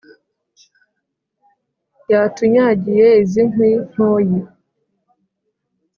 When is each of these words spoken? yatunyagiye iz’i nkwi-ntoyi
yatunyagiye 2.11 3.07
iz’i 3.21 3.43
nkwi-ntoyi 3.49 4.39